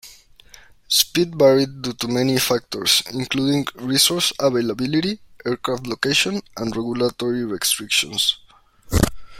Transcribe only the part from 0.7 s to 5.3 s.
Speed varied due to many factors including resource availability,